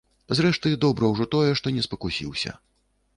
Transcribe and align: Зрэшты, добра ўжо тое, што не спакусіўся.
Зрэшты, 0.37 0.71
добра 0.85 1.09
ўжо 1.11 1.27
тое, 1.35 1.51
што 1.61 1.73
не 1.75 1.83
спакусіўся. 1.89 2.55